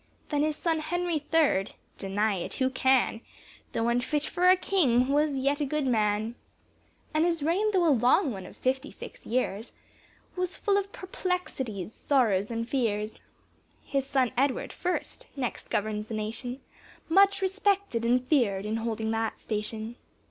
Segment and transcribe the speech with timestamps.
[0.29, 3.21] Then his son Henry third, deny it who can?
[3.71, 6.33] Though unfit for a King, was yet a good man,
[7.13, 9.73] And his reign though a long one of fifty six years
[10.35, 13.19] Was full of perplexities, sorrows, and fears.
[13.85, 16.61] His son Edward first next governs the nation,
[17.07, 19.97] Much respected and feared, in holding that station.